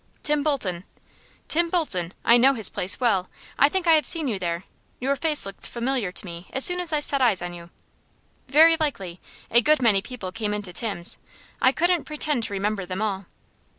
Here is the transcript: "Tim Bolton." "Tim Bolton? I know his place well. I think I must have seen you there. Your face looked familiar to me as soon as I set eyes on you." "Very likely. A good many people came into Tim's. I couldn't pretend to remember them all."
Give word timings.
"Tim 0.23 0.41
Bolton." 0.41 0.83
"Tim 1.47 1.69
Bolton? 1.69 2.15
I 2.25 2.35
know 2.37 2.55
his 2.55 2.69
place 2.71 2.99
well. 2.99 3.29
I 3.59 3.69
think 3.69 3.85
I 3.85 3.89
must 3.91 3.97
have 3.97 4.05
seen 4.07 4.27
you 4.27 4.39
there. 4.39 4.63
Your 4.99 5.15
face 5.15 5.45
looked 5.45 5.67
familiar 5.67 6.11
to 6.11 6.25
me 6.25 6.47
as 6.53 6.65
soon 6.65 6.79
as 6.79 6.91
I 6.91 6.99
set 7.01 7.21
eyes 7.21 7.39
on 7.43 7.53
you." 7.53 7.69
"Very 8.47 8.75
likely. 8.79 9.21
A 9.51 9.61
good 9.61 9.79
many 9.79 10.01
people 10.01 10.31
came 10.31 10.55
into 10.55 10.73
Tim's. 10.73 11.19
I 11.61 11.71
couldn't 11.71 12.05
pretend 12.05 12.45
to 12.45 12.53
remember 12.53 12.83
them 12.87 12.99
all." 13.03 13.27